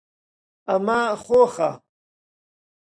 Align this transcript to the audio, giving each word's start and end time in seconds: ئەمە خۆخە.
ئەمە 0.69 0.99
خۆخە. 1.23 1.71